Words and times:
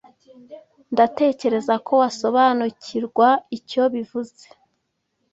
Ndatekereza 0.93 1.73
ko 1.85 1.93
wasobanukirwa 2.01 3.27
icyo 3.57 3.83
bivuze. 3.93 4.45